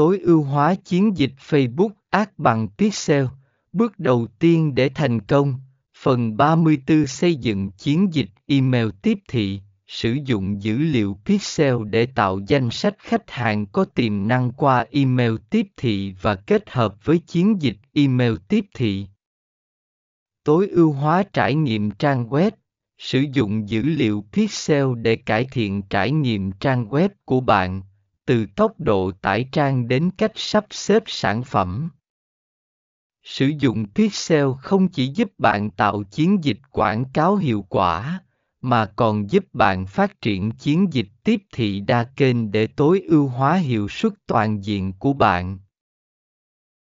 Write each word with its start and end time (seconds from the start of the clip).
tối 0.00 0.20
ưu 0.22 0.42
hóa 0.42 0.74
chiến 0.74 1.16
dịch 1.16 1.32
Facebook 1.48 1.90
Ads 2.10 2.30
bằng 2.38 2.68
Pixel. 2.78 3.24
Bước 3.72 3.98
đầu 3.98 4.26
tiên 4.38 4.74
để 4.74 4.88
thành 4.88 5.20
công. 5.20 5.54
Phần 5.98 6.36
34 6.36 7.06
xây 7.06 7.34
dựng 7.34 7.70
chiến 7.70 8.14
dịch 8.14 8.28
email 8.46 8.88
tiếp 9.02 9.18
thị, 9.28 9.60
sử 9.86 10.16
dụng 10.24 10.62
dữ 10.62 10.78
liệu 10.78 11.18
Pixel 11.24 11.74
để 11.90 12.06
tạo 12.06 12.40
danh 12.48 12.70
sách 12.70 12.94
khách 12.98 13.30
hàng 13.30 13.66
có 13.66 13.84
tiềm 13.84 14.28
năng 14.28 14.52
qua 14.52 14.86
email 14.90 15.34
tiếp 15.50 15.66
thị 15.76 16.14
và 16.22 16.34
kết 16.34 16.70
hợp 16.70 16.94
với 17.04 17.18
chiến 17.18 17.62
dịch 17.62 17.76
email 17.92 18.34
tiếp 18.48 18.64
thị. 18.74 19.06
Tối 20.44 20.68
ưu 20.68 20.92
hóa 20.92 21.22
trải 21.32 21.54
nghiệm 21.54 21.90
trang 21.90 22.28
web, 22.28 22.50
sử 22.98 23.24
dụng 23.32 23.68
dữ 23.68 23.82
liệu 23.82 24.24
Pixel 24.32 24.86
để 24.96 25.16
cải 25.16 25.46
thiện 25.52 25.82
trải 25.82 26.10
nghiệm 26.10 26.52
trang 26.52 26.88
web 26.88 27.08
của 27.24 27.40
bạn, 27.40 27.82
từ 28.26 28.46
tốc 28.56 28.72
độ 28.78 29.10
tải 29.10 29.48
trang 29.52 29.88
đến 29.88 30.10
cách 30.18 30.32
sắp 30.34 30.66
xếp 30.70 31.02
sản 31.06 31.42
phẩm. 31.42 31.90
Sử 33.22 33.46
dụng 33.58 33.84
Pixel 33.94 34.46
không 34.62 34.88
chỉ 34.88 35.06
giúp 35.06 35.32
bạn 35.38 35.70
tạo 35.70 36.02
chiến 36.02 36.44
dịch 36.44 36.58
quảng 36.70 37.04
cáo 37.12 37.36
hiệu 37.36 37.64
quả, 37.68 38.20
mà 38.60 38.86
còn 38.86 39.30
giúp 39.30 39.44
bạn 39.52 39.86
phát 39.86 40.20
triển 40.20 40.50
chiến 40.50 40.86
dịch 40.92 41.08
tiếp 41.24 41.42
thị 41.52 41.80
đa 41.80 42.04
kênh 42.04 42.50
để 42.50 42.66
tối 42.66 43.02
ưu 43.08 43.28
hóa 43.28 43.54
hiệu 43.54 43.88
suất 43.88 44.12
toàn 44.26 44.64
diện 44.64 44.92
của 44.92 45.12
bạn. 45.12 45.58